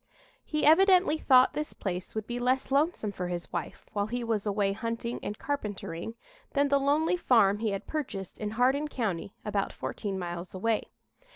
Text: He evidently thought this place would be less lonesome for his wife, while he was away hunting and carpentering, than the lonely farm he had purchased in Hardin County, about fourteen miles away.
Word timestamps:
He 0.43 0.65
evidently 0.65 1.19
thought 1.19 1.53
this 1.53 1.73
place 1.73 2.15
would 2.15 2.25
be 2.25 2.39
less 2.39 2.71
lonesome 2.71 3.11
for 3.11 3.27
his 3.27 3.53
wife, 3.53 3.85
while 3.93 4.07
he 4.07 4.23
was 4.23 4.47
away 4.47 4.73
hunting 4.73 5.19
and 5.21 5.37
carpentering, 5.37 6.15
than 6.53 6.69
the 6.69 6.79
lonely 6.79 7.17
farm 7.17 7.59
he 7.59 7.69
had 7.69 7.85
purchased 7.85 8.39
in 8.39 8.49
Hardin 8.57 8.87
County, 8.87 9.35
about 9.45 9.71
fourteen 9.71 10.17
miles 10.17 10.55
away. 10.55 10.87